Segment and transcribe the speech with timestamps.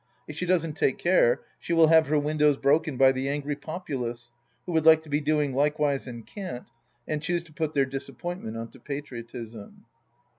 [0.27, 4.31] If she doesn't take care, she will have her windows broken by the angry populace,
[4.65, 6.71] who would like to be doing likewise and can't,
[7.07, 9.85] and choose to put their disappointment on to patriotism.